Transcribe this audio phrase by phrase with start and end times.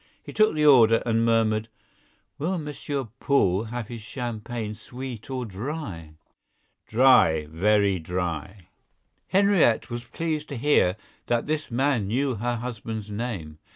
[0.23, 1.67] He took the order and murmured:
[2.39, 6.13] "Will Monsieur Paul have his champagne sweet or dry?"
[6.87, 8.69] "Dry, very dry."
[9.27, 10.95] Henriette was pleased to hear
[11.27, 13.59] that this man knew her husband's name.